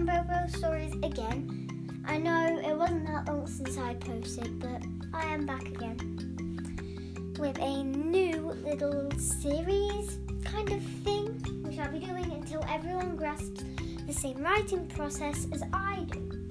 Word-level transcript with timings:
Bobo 0.00 0.46
Stories 0.48 0.94
again. 1.02 2.02
I 2.06 2.16
know 2.16 2.58
it 2.58 2.74
wasn't 2.74 3.06
that 3.06 3.28
long 3.28 3.46
since 3.46 3.76
I 3.76 3.92
posted, 3.94 4.58
but 4.58 4.82
I 5.12 5.26
am 5.26 5.44
back 5.44 5.68
again 5.68 7.34
with 7.38 7.58
a 7.58 7.84
new 7.84 8.52
little 8.64 9.10
series 9.18 10.18
kind 10.44 10.72
of 10.72 10.82
thing, 11.04 11.28
which 11.62 11.78
I'll 11.78 11.92
be 11.92 11.98
doing 11.98 12.32
until 12.32 12.64
everyone 12.68 13.16
grasps 13.16 13.62
the 14.06 14.12
same 14.14 14.42
writing 14.42 14.88
process 14.88 15.46
as 15.52 15.62
I 15.74 16.06
do. 16.10 16.48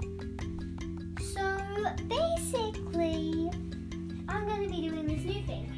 So 1.34 1.58
basically, 2.08 3.50
I'm 4.28 4.46
going 4.46 4.62
to 4.62 4.68
be 4.70 4.88
doing 4.88 5.06
this 5.08 5.24
new 5.24 5.42
thing 5.42 5.68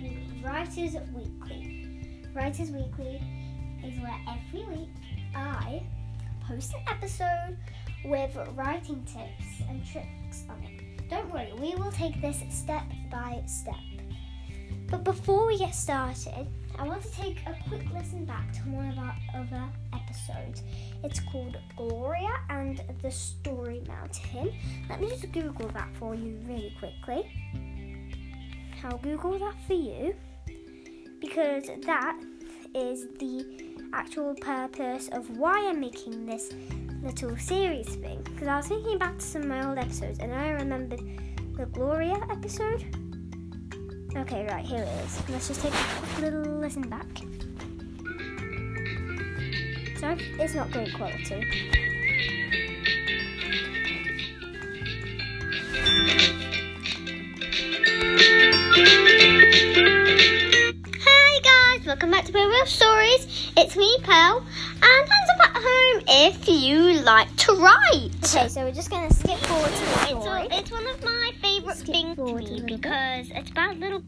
called 0.43 0.45
Writers 0.45 0.97
Weekly. 1.15 1.89
Writers 2.35 2.71
Weekly 2.71 3.23
is 3.83 3.99
where 4.01 4.21
every 4.29 4.65
week 4.77 4.91
I 5.35 5.83
post 6.49 6.75
an 6.75 6.85
episode 6.89 7.57
with 8.05 8.37
writing 8.55 9.05
tips 9.05 9.61
and 9.69 9.85
tricks 9.87 10.45
on 10.49 10.63
it. 10.63 11.09
Don't 11.09 11.33
worry, 11.33 11.53
we 11.59 11.75
will 11.77 11.93
take 11.93 12.21
this 12.21 12.43
step 12.51 12.85
by 13.11 13.43
step. 13.47 13.75
But 14.91 15.05
before 15.05 15.47
we 15.47 15.59
get 15.59 15.75
started, 15.75 16.47
I 16.79 16.85
want 16.85 17.03
to 17.03 17.11
take 17.13 17.41
a 17.47 17.57
quick 17.69 17.87
listen 17.93 18.25
back 18.25 18.53
to 18.53 18.61
one 18.71 18.91
of 18.91 18.99
our 18.99 19.15
other 19.35 19.65
episodes. 19.93 20.63
It's 21.03 21.21
called 21.21 21.57
Gloria 21.77 22.35
and 22.51 22.83
the 23.01 23.11
Story 23.11 23.83
Mountain. 23.87 24.53
Let 24.89 25.01
me 25.01 25.09
just 25.09 25.31
Google 25.33 25.69
that 25.69 25.89
for 25.99 26.15
you 26.15 26.39
really 26.45 26.75
quickly. 26.79 27.31
I'll 28.83 28.99
Google 28.99 29.39
that 29.39 29.55
for 29.67 29.75
you 29.75 30.15
because 31.21 31.71
that 31.87 32.21
is 32.75 33.07
the 33.19 33.64
actual 33.95 34.35
purpose 34.35 35.09
of 35.13 35.39
why 35.39 35.69
I'm 35.69 35.79
making 35.79 36.27
this 36.27 36.53
little 37.05 37.37
series 37.37 37.95
thing. 37.95 38.21
Because 38.25 38.49
I 38.49 38.57
was 38.57 38.67
thinking 38.67 38.99
back 38.99 39.19
to 39.19 39.25
some 39.25 39.43
of 39.43 39.49
my 39.49 39.65
old 39.69 39.79
episodes 39.79 40.19
and 40.19 40.35
I 40.35 40.51
remembered 40.51 41.01
the 41.57 41.67
Gloria 41.67 42.19
episode. 42.29 42.85
Okay, 44.17 44.47
right, 44.47 44.65
here 44.65 44.83
it 44.83 45.05
is. 45.05 45.29
Let's 45.29 45.47
just 45.47 45.61
take 45.61 45.73
a 45.73 46.21
little 46.21 46.43
listen 46.43 46.89
back. 46.89 47.07
So 50.01 50.17
it's 50.43 50.55
not 50.55 50.73
great 50.73 50.93
quality. 50.95 51.47
Hi 61.01 61.77
guys, 61.77 61.87
welcome 61.87 62.11
back 62.11 62.25
to 62.25 62.33
Real 62.33 62.67
Stories. 62.67 63.34
It's 63.57 63.77
me, 63.77 63.97
Pearl, 64.03 64.45
and 64.83 64.83
hands 64.83 65.31
up 65.35 65.57
at 65.57 65.63
home 65.63 66.03
if 66.09 66.49
you 66.49 67.01
like 67.03 67.35
to 67.37 67.53
write. 67.53 68.11
Okay, 68.25 68.49
so 68.49 68.65
we're 68.65 68.73
just 68.73 68.91
gonna 68.91 69.13
skip 69.13 69.39
forward 69.47 69.71
to 69.71 69.81
the 69.81 70.01
It's, 70.03 70.25
story. 70.25 70.49
a, 70.51 70.59
it's 70.59 70.71
one 70.73 70.87
of 70.89 71.05
my 71.05 71.31
favourite 71.41 71.77
things 71.79 72.17
to 72.17 72.25
me 72.25 72.33
little 72.33 72.67
bit. 72.67 72.67
because 72.81 73.31
it's 73.31 73.51
about 73.51 73.79
little 73.79 74.03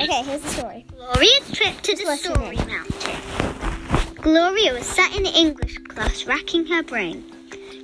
Okay, 0.00 0.22
here's 0.22 0.42
the 0.42 0.48
story. 0.48 0.86
Gloria's 0.94 1.50
trip 1.52 1.80
to 1.82 1.96
the 1.96 2.16
Story 2.16 2.56
in. 2.56 2.66
Mountain. 2.68 4.14
Gloria 4.22 4.72
was 4.74 4.86
sat 4.86 5.16
in 5.16 5.24
the 5.24 5.36
English 5.36 5.78
class 5.88 6.24
racking 6.26 6.66
her 6.66 6.82
brain. 6.84 7.24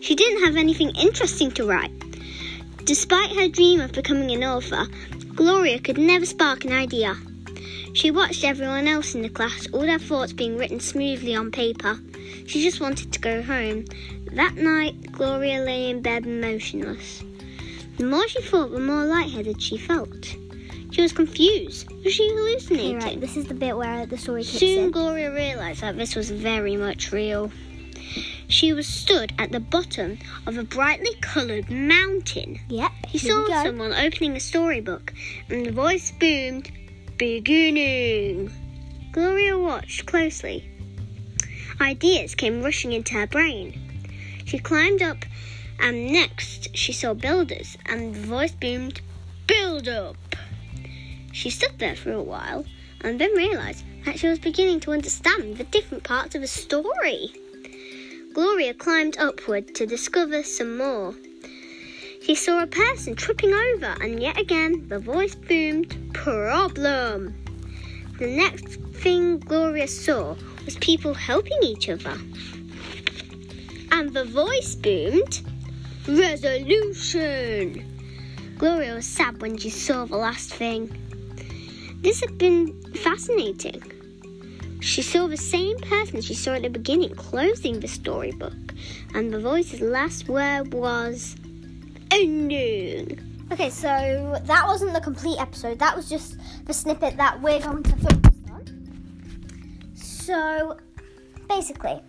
She 0.00 0.14
didn't 0.14 0.44
have 0.44 0.56
anything 0.56 0.90
interesting 0.94 1.50
to 1.52 1.66
write. 1.66 1.90
Despite 2.84 3.30
her 3.32 3.48
dream 3.48 3.80
of 3.80 3.92
becoming 3.92 4.30
an 4.30 4.44
author, 4.44 4.86
Gloria 5.34 5.80
could 5.80 5.98
never 5.98 6.26
spark 6.26 6.64
an 6.64 6.72
idea. 6.72 7.16
She 7.94 8.10
watched 8.10 8.42
everyone 8.42 8.88
else 8.88 9.14
in 9.14 9.22
the 9.22 9.28
class, 9.28 9.68
all 9.72 9.82
their 9.82 10.00
thoughts 10.00 10.32
being 10.32 10.58
written 10.58 10.80
smoothly 10.80 11.36
on 11.36 11.52
paper. 11.52 11.96
She 12.44 12.62
just 12.62 12.80
wanted 12.80 13.12
to 13.12 13.20
go 13.20 13.40
home. 13.40 13.84
That 14.32 14.56
night, 14.56 15.12
Gloria 15.12 15.60
lay 15.60 15.88
in 15.88 16.02
bed 16.02 16.26
motionless. 16.26 17.22
The 17.96 18.04
more 18.04 18.26
she 18.26 18.42
thought, 18.42 18.72
the 18.72 18.80
more 18.80 19.04
lightheaded 19.04 19.62
she 19.62 19.78
felt. 19.78 20.34
She 20.90 21.02
was 21.02 21.12
confused. 21.12 21.88
Was 22.02 22.12
she 22.12 22.28
hallucinating? 22.28 22.96
Okay, 22.96 23.06
right, 23.06 23.20
this 23.20 23.36
is 23.36 23.46
the 23.46 23.54
bit 23.54 23.76
where 23.76 24.06
the 24.06 24.18
story 24.18 24.42
kicks 24.42 24.58
Soon 24.58 24.84
in. 24.86 24.90
Gloria 24.90 25.32
realised 25.32 25.80
that 25.82 25.96
this 25.96 26.16
was 26.16 26.30
very 26.30 26.76
much 26.76 27.12
real. 27.12 27.52
She 28.48 28.72
was 28.72 28.88
stood 28.88 29.32
at 29.38 29.52
the 29.52 29.60
bottom 29.60 30.18
of 30.46 30.58
a 30.58 30.64
brightly 30.64 31.14
coloured 31.20 31.70
mountain. 31.70 32.58
Yep, 32.68 32.90
we 33.12 33.18
saw 33.20 33.62
someone 33.62 33.92
opening 33.92 34.36
a 34.36 34.40
storybook, 34.40 35.12
and 35.48 35.64
the 35.64 35.72
voice 35.72 36.12
boomed, 36.18 36.72
Beginning. 37.16 38.50
Gloria 39.12 39.56
watched 39.56 40.04
closely. 40.04 40.68
Ideas 41.80 42.34
came 42.34 42.60
rushing 42.60 42.92
into 42.92 43.14
her 43.14 43.28
brain. 43.28 43.78
She 44.44 44.58
climbed 44.58 45.00
up, 45.00 45.24
and 45.78 46.10
next 46.12 46.76
she 46.76 46.92
saw 46.92 47.14
builders, 47.14 47.78
and 47.86 48.16
the 48.16 48.20
voice 48.20 48.50
boomed, 48.50 49.00
Build 49.46 49.86
up. 49.86 50.16
She 51.30 51.50
stood 51.50 51.78
there 51.78 51.94
for 51.94 52.10
a 52.10 52.22
while, 52.22 52.64
and 53.02 53.20
then 53.20 53.30
realised 53.36 53.84
that 54.04 54.18
she 54.18 54.26
was 54.26 54.40
beginning 54.40 54.80
to 54.80 54.92
understand 54.92 55.56
the 55.56 55.64
different 55.64 56.02
parts 56.02 56.34
of 56.34 56.42
a 56.42 56.48
story. 56.48 57.32
Gloria 58.32 58.74
climbed 58.74 59.16
upward 59.18 59.72
to 59.76 59.86
discover 59.86 60.42
some 60.42 60.76
more. 60.76 61.14
She 62.24 62.34
saw 62.34 62.62
a 62.62 62.66
person 62.66 63.14
tripping 63.16 63.52
over, 63.52 63.94
and 64.00 64.18
yet 64.18 64.40
again 64.40 64.88
the 64.88 64.98
voice 64.98 65.34
boomed, 65.34 66.14
Problem! 66.14 67.34
The 68.18 68.26
next 68.26 68.80
thing 68.94 69.40
Gloria 69.40 69.86
saw 69.86 70.34
was 70.64 70.76
people 70.76 71.12
helping 71.12 71.58
each 71.62 71.90
other. 71.90 72.16
And 73.92 74.14
the 74.14 74.24
voice 74.24 74.74
boomed, 74.74 75.42
Resolution! 76.08 77.84
Gloria 78.56 78.94
was 78.94 79.06
sad 79.06 79.42
when 79.42 79.58
she 79.58 79.68
saw 79.68 80.06
the 80.06 80.16
last 80.16 80.54
thing. 80.54 80.88
This 82.00 82.20
had 82.20 82.38
been 82.38 82.72
fascinating. 82.94 83.82
She 84.80 85.02
saw 85.02 85.26
the 85.26 85.36
same 85.36 85.76
person 85.80 86.22
she 86.22 86.34
saw 86.34 86.54
at 86.54 86.62
the 86.62 86.70
beginning 86.70 87.14
closing 87.16 87.80
the 87.80 87.88
storybook, 87.88 88.72
and 89.12 89.30
the 89.30 89.40
voice's 89.40 89.82
last 89.82 90.26
word 90.26 90.72
was 90.72 91.36
ending. 92.14 93.18
Okay, 93.52 93.70
so 93.70 94.40
that 94.44 94.66
wasn't 94.66 94.92
the 94.94 95.00
complete 95.00 95.38
episode. 95.38 95.78
That 95.78 95.96
was 95.96 96.08
just 96.08 96.36
the 96.64 96.72
snippet 96.72 97.16
that 97.16 97.40
we're 97.42 97.60
going 97.60 97.82
to 97.82 97.96
focus 97.96 98.32
on. 98.50 99.92
So, 99.94 100.78
basically, 101.48 102.00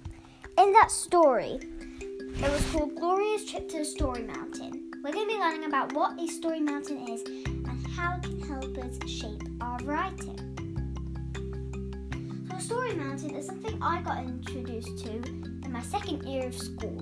in 0.57 0.71
that 0.73 0.91
story, 0.91 1.59
it 1.59 2.51
was 2.51 2.71
called 2.71 2.95
Gloria's 2.95 3.45
Trip 3.45 3.67
to 3.69 3.79
the 3.79 3.85
Story 3.85 4.23
Mountain. 4.23 4.91
We're 5.03 5.11
going 5.11 5.27
to 5.27 5.33
be 5.33 5.39
learning 5.39 5.65
about 5.65 5.93
what 5.93 6.19
a 6.19 6.27
story 6.27 6.61
mountain 6.61 7.07
is 7.09 7.21
and 7.23 7.87
how 7.87 8.17
it 8.17 8.23
can 8.23 8.41
help 8.41 8.77
us 8.77 9.09
shape 9.09 9.43
our 9.61 9.77
writing. 9.79 10.39
So, 12.49 12.55
a 12.55 12.61
story 12.61 12.93
mountain 12.93 13.35
is 13.35 13.45
something 13.47 13.77
I 13.81 14.01
got 14.01 14.19
introduced 14.19 15.03
to 15.05 15.11
in 15.11 15.71
my 15.71 15.81
second 15.81 16.23
year 16.23 16.47
of 16.47 16.55
school. 16.55 17.01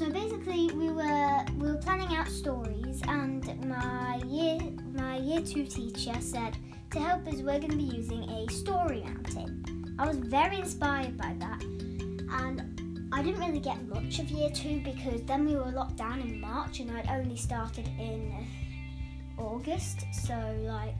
So 0.00 0.10
basically, 0.10 0.70
we 0.72 0.88
were 0.88 1.44
we 1.58 1.72
were 1.72 1.76
planning 1.76 2.16
out 2.16 2.26
stories, 2.26 3.02
and 3.06 3.44
my 3.68 4.18
year 4.26 4.58
my 4.94 5.18
year 5.18 5.42
two 5.42 5.66
teacher 5.66 6.14
said 6.20 6.56
to 6.92 6.98
help 6.98 7.26
us, 7.26 7.34
we're 7.42 7.58
going 7.58 7.72
to 7.72 7.76
be 7.76 7.82
using 7.82 8.22
a 8.22 8.50
story 8.50 9.02
mountain. 9.02 9.94
I 9.98 10.08
was 10.08 10.16
very 10.16 10.56
inspired 10.56 11.18
by 11.18 11.36
that, 11.40 11.62
and 11.62 13.10
I 13.12 13.22
didn't 13.22 13.40
really 13.40 13.60
get 13.60 13.86
much 13.88 14.20
of 14.20 14.30
year 14.30 14.48
two 14.48 14.80
because 14.82 15.22
then 15.24 15.44
we 15.44 15.54
were 15.54 15.70
locked 15.70 15.96
down 15.96 16.22
in 16.22 16.40
March, 16.40 16.80
and 16.80 16.90
I'd 16.92 17.10
only 17.10 17.36
started 17.36 17.86
in 17.98 18.46
August, 19.36 20.06
so 20.14 20.56
like 20.62 20.94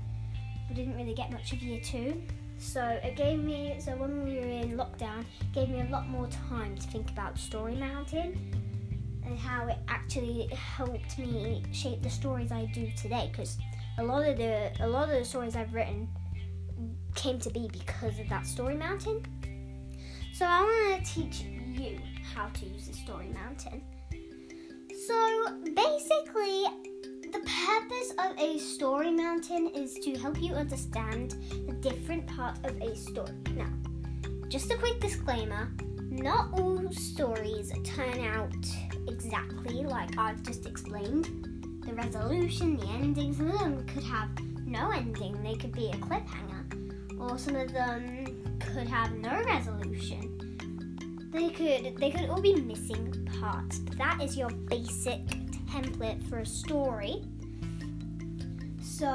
we 0.68 0.74
didn't 0.74 0.94
really 0.98 1.14
get 1.14 1.32
much 1.32 1.54
of 1.54 1.62
year 1.62 1.80
two. 1.82 2.20
So 2.58 2.82
it 3.02 3.16
gave 3.16 3.42
me 3.42 3.76
so 3.78 3.92
when 3.92 4.24
we 4.26 4.34
were 4.34 4.60
in 4.62 4.76
lockdown, 4.76 5.20
it 5.40 5.52
gave 5.54 5.70
me 5.70 5.80
a 5.80 5.84
lot 5.84 6.06
more 6.06 6.26
time 6.50 6.76
to 6.76 6.86
think 6.88 7.10
about 7.10 7.38
Story 7.38 7.76
Mountain 7.76 8.60
and 9.30 9.38
how 9.38 9.68
it 9.68 9.78
actually 9.88 10.48
helped 10.52 11.16
me 11.18 11.62
shape 11.72 12.02
the 12.02 12.10
stories 12.10 12.50
I 12.50 12.66
do 12.66 12.90
today. 12.96 13.28
Because 13.30 13.56
a 13.98 14.02
lot 14.02 14.26
of 14.26 14.36
the 14.36 14.70
a 14.80 14.86
lot 14.86 15.08
of 15.08 15.18
the 15.18 15.24
stories 15.24 15.56
I've 15.56 15.72
written 15.72 16.08
came 17.14 17.38
to 17.38 17.50
be 17.50 17.68
because 17.72 18.18
of 18.18 18.28
that 18.28 18.46
Story 18.46 18.76
Mountain. 18.76 19.24
So 20.32 20.46
I 20.46 20.62
want 20.62 21.04
to 21.04 21.14
teach 21.14 21.42
you 21.42 21.98
how 22.34 22.48
to 22.48 22.66
use 22.66 22.88
the 22.88 22.94
Story 22.94 23.28
Mountain. 23.28 23.82
So 25.06 25.58
basically, 25.74 26.64
the 27.32 27.40
purpose 27.66 28.12
of 28.18 28.38
a 28.38 28.58
story 28.58 29.12
mountain 29.12 29.68
is 29.74 29.94
to 30.00 30.18
help 30.18 30.40
you 30.40 30.52
understand 30.54 31.36
the 31.66 31.72
different 31.74 32.26
parts 32.26 32.60
of 32.64 32.80
a 32.80 32.96
story. 32.96 33.32
Now, 33.54 33.72
just 34.48 34.70
a 34.70 34.76
quick 34.76 35.00
disclaimer 35.00 35.70
not 36.10 36.50
all 36.58 36.90
stories 36.92 37.72
turn 37.84 38.24
out 38.24 38.52
exactly 39.10 39.84
like 39.84 40.16
I've 40.16 40.42
just 40.42 40.66
explained. 40.66 41.26
The 41.86 41.94
resolution, 41.94 42.76
the 42.76 42.86
ending, 42.86 43.34
some 43.34 43.50
of 43.50 43.58
them 43.58 43.86
could 43.86 44.04
have 44.04 44.28
no 44.64 44.90
ending, 44.90 45.42
they 45.42 45.54
could 45.54 45.72
be 45.72 45.88
a 45.88 45.94
cliffhanger, 45.94 47.20
or 47.20 47.36
some 47.38 47.56
of 47.56 47.72
them 47.72 48.58
could 48.60 48.86
have 48.86 49.12
no 49.12 49.42
resolution. 49.44 50.36
they 51.32 51.50
could 51.50 51.96
they 51.96 52.10
could 52.10 52.28
all 52.28 52.40
be 52.40 52.54
missing 52.54 53.28
parts, 53.40 53.78
but 53.78 53.96
that 53.98 54.20
is 54.22 54.36
your 54.36 54.50
basic 54.50 55.26
template 55.66 56.22
for 56.28 56.38
a 56.38 56.46
story. 56.46 57.22
So 58.82 59.06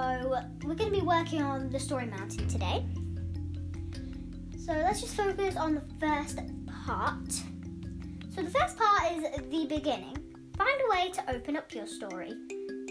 we're 0.63 0.75
going 0.75 0.91
to 0.91 0.99
be 0.99 1.05
working 1.05 1.41
on 1.41 1.69
the 1.69 1.79
story 1.79 2.07
mountain 2.07 2.47
today. 2.47 2.85
So 4.57 4.73
let's 4.73 5.01
just 5.01 5.15
focus 5.15 5.55
on 5.55 5.75
the 5.75 5.83
first 5.99 6.39
part. 6.85 7.43
So 8.35 8.41
the 8.41 8.49
first 8.49 8.77
part 8.77 9.13
is 9.13 9.23
the 9.49 9.65
beginning. 9.65 10.17
Find 10.57 10.81
a 10.85 10.89
way 10.89 11.09
to 11.09 11.33
open 11.33 11.55
up 11.55 11.73
your 11.73 11.87
story. 11.87 12.33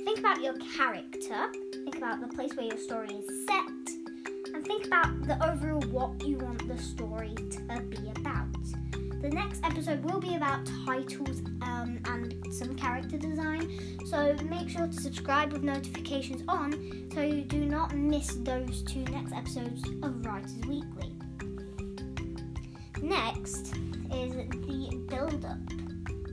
Think 0.02 0.18
about 0.18 0.40
your 0.42 0.54
character. 0.74 1.52
Think 1.70 1.98
about 1.98 2.22
the 2.22 2.28
place 2.28 2.54
where 2.54 2.64
your 2.64 2.78
story 2.78 3.10
is 3.10 3.46
set. 3.46 4.54
And 4.54 4.64
think 4.64 4.86
about 4.86 5.26
the 5.26 5.36
overall 5.46 5.82
what 5.90 6.26
you 6.26 6.38
want 6.38 6.66
the 6.66 6.78
story 6.78 7.34
to 7.34 7.82
be 7.90 8.10
about. 8.16 8.54
The 9.20 9.28
next 9.28 9.62
episode 9.64 10.02
will 10.02 10.18
be 10.18 10.34
about 10.34 10.66
titles 10.86 11.40
um, 11.60 12.00
and 12.06 12.34
some 12.50 12.74
character 12.74 13.18
design. 13.18 13.98
So 14.06 14.34
make 14.48 14.70
sure 14.70 14.86
to 14.86 14.92
subscribe 14.94 15.52
with 15.52 15.62
notifications 15.62 16.42
on 16.48 17.10
so 17.12 17.20
you 17.20 17.42
do 17.42 17.66
not 17.66 17.94
miss 17.94 18.28
those 18.36 18.82
two 18.84 19.04
next 19.04 19.34
episodes 19.34 19.82
of 20.02 20.24
Writers 20.24 20.56
Weekly. 20.66 21.12
Next 23.04 23.74
is 24.14 24.32
the 24.32 25.04
build 25.10 25.44
up. 25.44 25.58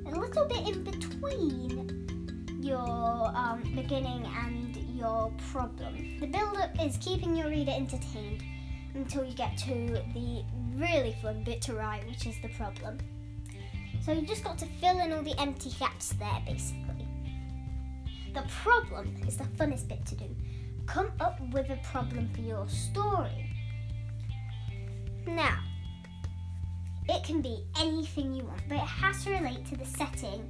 A 0.06 0.18
little 0.18 0.47
bit 0.47 0.69
in 0.69 0.85
between 0.85 2.62
your 2.62 3.29
um, 3.35 3.62
beginning 3.75 4.25
and 4.25 4.77
your 4.97 5.33
problem. 5.51 6.18
The 6.21 6.27
build 6.27 6.56
up 6.56 6.81
is 6.81 6.95
keeping 6.95 7.35
your 7.35 7.50
reader 7.50 7.73
entertained 7.75 8.41
until 8.94 9.25
you 9.25 9.33
get 9.33 9.57
to 9.57 10.01
the 10.13 10.45
really 10.75 11.13
fun 11.21 11.44
bit 11.44 11.62
to 11.63 11.73
write, 11.73 12.07
which 12.07 12.25
is 12.25 12.39
the 12.41 12.47
problem. 12.47 13.00
So 14.06 14.13
you 14.13 14.21
just 14.21 14.45
got 14.45 14.57
to 14.59 14.65
fill 14.79 14.97
in 15.01 15.12
all 15.12 15.23
the 15.23 15.38
empty 15.41 15.71
gaps 15.77 16.13
there, 16.13 16.41
basically. 16.45 17.06
The 18.33 18.44
problem 18.63 19.13
is 19.27 19.35
the 19.35 19.44
funnest 19.44 19.89
bit 19.89 20.06
to 20.06 20.15
do. 20.15 20.33
Come 20.85 21.12
up 21.19 21.41
with 21.51 21.69
a 21.69 21.79
problem 21.83 22.29
for 22.33 22.39
your 22.39 22.65
story. 22.69 23.51
Now, 25.27 25.59
it 27.11 27.23
can 27.23 27.41
be 27.41 27.63
anything 27.77 28.33
you 28.33 28.43
want, 28.43 28.61
but 28.69 28.75
it 28.75 28.81
has 28.81 29.23
to 29.23 29.31
relate 29.31 29.65
to 29.65 29.75
the 29.75 29.85
setting 29.85 30.47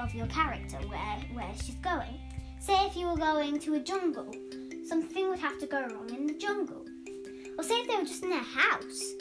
of 0.00 0.14
your 0.14 0.26
character, 0.26 0.76
where, 0.88 1.18
where 1.32 1.52
she's 1.62 1.76
going. 1.76 2.20
Say 2.58 2.74
if 2.86 2.96
you 2.96 3.06
were 3.06 3.16
going 3.16 3.58
to 3.60 3.74
a 3.74 3.80
jungle, 3.80 4.30
something 4.88 5.28
would 5.28 5.38
have 5.38 5.58
to 5.60 5.66
go 5.66 5.80
wrong 5.80 6.10
in 6.12 6.26
the 6.26 6.34
jungle. 6.34 6.84
Or 7.56 7.64
say 7.64 7.74
if 7.74 7.88
they 7.88 7.96
were 7.96 8.04
just 8.04 8.24
in 8.24 8.32
a 8.32 8.42
house, 8.42 9.12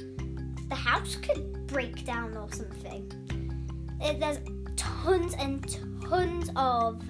the 0.68 0.76
house 0.76 1.16
could 1.16 1.68
break 1.68 2.06
down 2.06 2.36
or 2.36 2.52
something. 2.52 3.12
It, 4.02 4.20
there's 4.20 4.40
tons 4.76 5.36
and 5.36 5.64
tons 6.02 6.50
of 6.56 7.02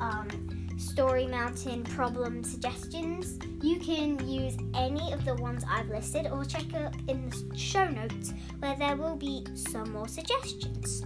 um, 0.00 0.57
Story 0.78 1.26
Mountain 1.26 1.82
problem 1.82 2.44
suggestions. 2.44 3.36
You 3.62 3.80
can 3.80 4.16
use 4.28 4.56
any 4.74 5.12
of 5.12 5.24
the 5.24 5.34
ones 5.34 5.64
I've 5.68 5.88
listed 5.88 6.28
or 6.28 6.44
check 6.44 6.72
up 6.74 6.94
in 7.08 7.28
the 7.28 7.58
show 7.58 7.88
notes 7.88 8.32
where 8.60 8.76
there 8.76 8.94
will 8.94 9.16
be 9.16 9.44
some 9.54 9.92
more 9.92 10.06
suggestions. 10.06 11.02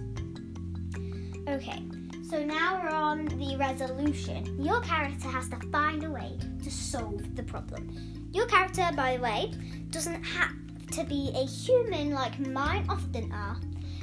Okay, 1.47 1.83
so 2.29 2.43
now 2.43 2.81
we're 2.83 2.89
on 2.89 3.25
the 3.25 3.55
resolution. 3.57 4.63
Your 4.63 4.79
character 4.81 5.27
has 5.27 5.49
to 5.49 5.57
find 5.71 6.03
a 6.03 6.11
way 6.11 6.37
to 6.63 6.69
solve 6.69 7.35
the 7.35 7.43
problem. 7.43 8.29
Your 8.31 8.45
character, 8.45 8.87
by 8.95 9.17
the 9.17 9.23
way, 9.23 9.53
doesn't 9.89 10.23
have 10.23 10.53
to 10.91 11.03
be 11.03 11.31
a 11.35 11.47
human 11.47 12.11
like 12.11 12.39
mine 12.39 12.85
often 12.89 13.31
are. 13.31 13.59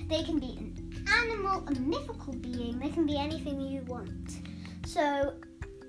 They 0.09 0.25
can 0.25 0.41
be 0.41 0.57
an 0.59 1.05
animal, 1.23 1.65
a 1.69 1.73
mythical 1.79 2.33
being. 2.33 2.81
They 2.81 2.89
can 2.89 3.07
be 3.07 3.17
anything 3.17 3.61
you 3.61 3.83
want. 3.83 4.41
So 4.85 5.35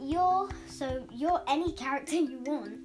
your 0.02 0.50
so 0.68 1.06
your 1.14 1.42
any 1.48 1.72
character 1.74 2.16
you 2.16 2.40
want 2.46 2.84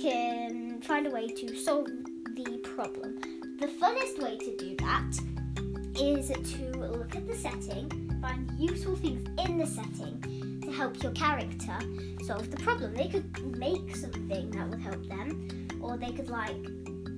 can 0.00 0.80
find 0.82 1.06
a 1.06 1.10
way 1.10 1.28
to 1.28 1.56
solve 1.56 1.86
the 1.86 2.60
problem. 2.74 3.20
The 3.60 3.66
funnest 3.66 4.22
way 4.22 4.36
to 4.38 4.56
do 4.56 4.76
that 4.76 5.12
is 6.00 6.28
to 6.28 6.78
look 6.78 7.14
at 7.14 7.26
the 7.26 7.36
setting, 7.36 8.18
find 8.20 8.50
useful 8.58 8.96
things 8.96 9.28
in 9.46 9.58
the 9.58 9.66
setting, 9.66 10.60
to 10.64 10.72
help 10.72 11.02
your 11.02 11.12
character 11.12 11.78
solve 12.24 12.50
the 12.50 12.56
problem. 12.56 12.94
They 12.94 13.08
could 13.08 13.58
make 13.58 13.94
something 13.94 14.50
that 14.50 14.68
would 14.68 14.80
help 14.80 15.06
them, 15.08 15.68
or 15.80 15.96
they 15.96 16.12
could 16.12 16.30
like 16.30 16.56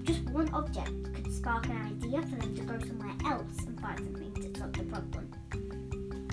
just 0.02 0.22
one 0.30 0.48
object 0.52 0.90
could 1.14 1.32
spark 1.32 1.66
an 1.66 2.00
idea 2.02 2.22
for 2.22 2.36
them 2.36 2.56
to 2.56 2.62
go 2.62 2.78
somewhere 2.86 3.14
else 3.24 3.58
and 3.66 3.80
find 3.80 3.98
something 3.98 4.34
to 4.34 4.58
solve 4.58 4.72
the 4.72 4.84
problem. 4.84 5.30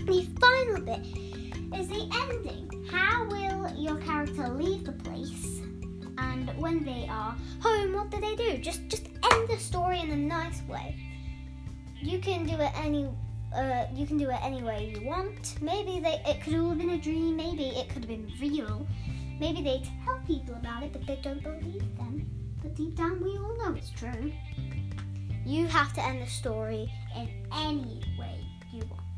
The 0.05 0.27
final 0.39 0.81
bit 0.81 1.48
is 1.75 1.87
the 1.87 2.09
ending. 2.23 2.87
How 2.91 3.25
will 3.25 3.71
your 3.75 3.97
character 3.97 4.47
leave 4.47 4.85
the 4.85 4.91
place? 4.91 5.61
And 6.17 6.49
when 6.57 6.83
they 6.83 7.07
are 7.09 7.35
home, 7.61 7.93
what 7.93 8.09
do 8.09 8.19
they 8.19 8.35
do? 8.35 8.57
Just 8.57 8.87
just 8.89 9.07
end 9.31 9.47
the 9.47 9.57
story 9.57 9.99
in 9.99 10.11
a 10.11 10.15
nice 10.15 10.61
way. 10.63 10.95
You 12.01 12.19
can 12.19 12.45
do 12.45 12.53
it 12.53 12.71
any 12.75 13.07
uh, 13.55 13.85
you 13.93 14.05
can 14.05 14.17
do 14.17 14.29
it 14.29 14.39
any 14.41 14.61
way 14.61 14.93
you 14.93 15.05
want. 15.05 15.55
Maybe 15.61 15.99
they 15.99 16.21
it 16.25 16.41
could 16.41 16.55
all 16.55 16.69
have 16.69 16.77
been 16.77 16.91
a 16.91 16.97
dream. 16.97 17.35
Maybe 17.35 17.67
it 17.67 17.89
could 17.89 18.03
have 18.03 18.09
been 18.09 18.31
real. 18.39 18.87
Maybe 19.39 19.61
they 19.61 19.81
tell 20.03 20.19
people 20.27 20.55
about 20.55 20.83
it, 20.83 20.91
but 20.91 21.05
they 21.07 21.17
don't 21.21 21.41
believe 21.41 21.97
them. 21.97 22.29
But 22.61 22.75
deep 22.75 22.95
down, 22.95 23.23
we 23.23 23.37
all 23.37 23.57
know 23.57 23.73
it's 23.73 23.89
true. 23.91 24.31
You 25.45 25.67
have 25.67 25.93
to 25.93 26.05
end 26.05 26.21
the 26.21 26.27
story 26.27 26.91
in 27.15 27.29
any 27.53 28.01
way 28.19 28.45
you 28.71 28.81
want. 28.91 29.08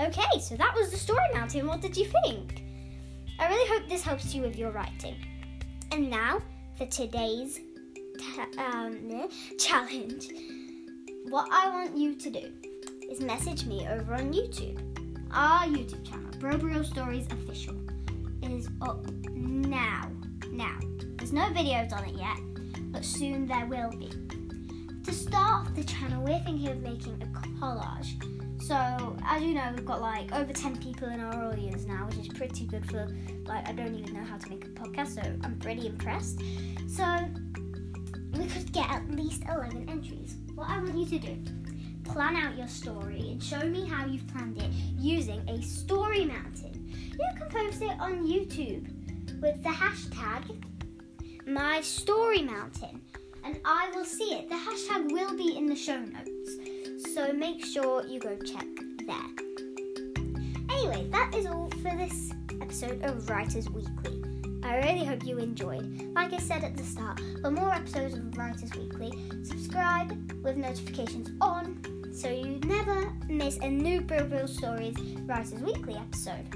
Okay, 0.00 0.38
so 0.40 0.56
that 0.56 0.72
was 0.76 0.92
the 0.92 0.96
story 0.96 1.26
mountain. 1.34 1.66
What 1.66 1.80
did 1.80 1.96
you 1.96 2.06
think? 2.22 2.62
I 3.40 3.48
really 3.48 3.68
hope 3.68 3.88
this 3.88 4.02
helps 4.02 4.32
you 4.32 4.42
with 4.42 4.56
your 4.56 4.70
writing. 4.70 5.16
And 5.90 6.08
now 6.08 6.40
for 6.76 6.86
today's 6.86 7.58
um, 8.58 9.28
challenge. 9.58 10.28
What 11.24 11.48
I 11.50 11.68
want 11.68 11.96
you 11.96 12.14
to 12.14 12.30
do 12.30 12.52
is 13.10 13.20
message 13.20 13.66
me 13.66 13.88
over 13.88 14.14
on 14.14 14.32
YouTube. 14.32 14.80
Our 15.32 15.64
YouTube 15.64 16.08
channel, 16.08 16.30
Bro 16.38 16.58
Bro 16.58 16.84
Stories 16.84 17.26
Official, 17.32 17.74
is 18.42 18.68
up 18.80 19.04
now. 19.32 20.08
Now, 20.52 20.78
there's 21.16 21.32
no 21.32 21.42
videos 21.46 21.92
on 21.92 22.04
it 22.04 22.14
yet, 22.14 22.38
but 22.92 23.04
soon 23.04 23.46
there 23.46 23.66
will 23.66 23.90
be. 23.90 24.10
To 25.04 25.12
start 25.12 25.74
the 25.74 25.82
channel, 25.82 26.22
we're 26.22 26.38
thinking 26.44 26.68
of 26.68 26.78
making 26.82 27.20
a 27.20 27.26
collage. 27.58 28.37
So, 28.60 29.16
as 29.24 29.42
you 29.42 29.54
know, 29.54 29.72
we've 29.74 29.84
got 29.84 30.00
like 30.00 30.32
over 30.32 30.52
10 30.52 30.78
people 30.78 31.08
in 31.08 31.20
our 31.20 31.46
audience 31.46 31.84
now, 31.84 32.06
which 32.06 32.18
is 32.18 32.28
pretty 32.28 32.66
good 32.66 32.84
for 32.90 33.08
like 33.44 33.68
I 33.68 33.72
don't 33.72 33.94
even 33.94 34.14
know 34.14 34.24
how 34.24 34.36
to 34.36 34.50
make 34.50 34.64
a 34.64 34.68
podcast, 34.68 35.14
so 35.14 35.22
I'm 35.44 35.58
pretty 35.58 35.86
impressed. 35.86 36.40
So, 36.88 37.04
we 38.32 38.46
could 38.46 38.72
get 38.72 38.90
at 38.90 39.10
least 39.10 39.42
11 39.48 39.88
entries. 39.88 40.36
What 40.54 40.68
I 40.68 40.78
want 40.78 40.96
you 40.96 41.06
to 41.06 41.18
do 41.18 41.44
plan 42.04 42.36
out 42.36 42.56
your 42.56 42.68
story 42.68 43.20
and 43.30 43.42
show 43.42 43.62
me 43.64 43.86
how 43.86 44.06
you've 44.06 44.26
planned 44.28 44.56
it 44.56 44.70
using 44.96 45.46
a 45.48 45.60
story 45.62 46.24
mountain. 46.24 46.90
You 47.12 47.38
can 47.38 47.48
post 47.50 47.82
it 47.82 48.00
on 48.00 48.26
YouTube 48.26 48.88
with 49.40 49.62
the 49.62 49.68
hashtag 49.68 50.64
my 51.46 51.80
story 51.80 52.42
mountain 52.42 53.00
and 53.44 53.58
I 53.64 53.90
will 53.94 54.04
see 54.04 54.34
it. 54.34 54.48
The 54.48 54.54
hashtag 54.54 55.12
will 55.12 55.36
be 55.36 55.56
in 55.56 55.66
the 55.66 55.76
show 55.76 55.98
notes. 55.98 56.37
So 57.18 57.32
make 57.32 57.64
sure 57.64 58.06
you 58.06 58.20
go 58.20 58.36
check 58.36 58.64
there. 59.04 59.16
Anyway, 60.70 61.08
that 61.10 61.34
is 61.34 61.46
all 61.46 61.68
for 61.82 61.96
this 61.96 62.32
episode 62.60 63.02
of 63.02 63.28
Writers 63.28 63.68
Weekly. 63.70 64.22
I 64.62 64.76
really 64.76 65.04
hope 65.04 65.26
you 65.26 65.38
enjoyed. 65.38 66.14
Like 66.14 66.32
I 66.32 66.38
said 66.38 66.62
at 66.62 66.76
the 66.76 66.84
start, 66.84 67.20
for 67.40 67.50
more 67.50 67.74
episodes 67.74 68.14
of 68.14 68.38
Writers 68.38 68.70
Weekly, 68.76 69.12
subscribe 69.42 70.12
with 70.44 70.56
notifications 70.56 71.30
on 71.40 71.82
so 72.12 72.30
you 72.30 72.60
never 72.64 73.12
miss 73.28 73.56
a 73.56 73.68
new 73.68 74.00
Brill 74.00 74.26
Brill 74.26 74.46
Stories 74.46 74.96
Writers 75.26 75.54
Weekly 75.54 75.96
episode. 75.96 76.46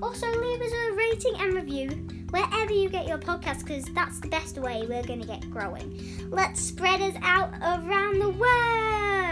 Also, 0.00 0.28
leave 0.28 0.60
us 0.60 0.72
a 0.72 0.92
rating 0.92 1.34
and 1.40 1.54
review 1.54 1.88
wherever 2.30 2.72
you 2.72 2.88
get 2.88 3.08
your 3.08 3.18
podcast 3.18 3.66
because 3.66 3.86
that's 3.86 4.20
the 4.20 4.28
best 4.28 4.56
way 4.56 4.86
we're 4.88 5.02
going 5.02 5.20
to 5.20 5.26
get 5.26 5.50
growing. 5.50 6.00
Let's 6.30 6.60
spread 6.60 7.02
us 7.02 7.16
out 7.22 7.52
around 7.60 8.20
the 8.20 8.30
world. 8.30 9.31